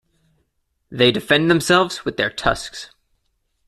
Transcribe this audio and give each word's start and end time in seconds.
They 0.89 1.11
defend 1.11 1.51
themselves 1.51 2.05
with 2.05 2.17
their 2.17 2.31
tusks. 2.31 2.89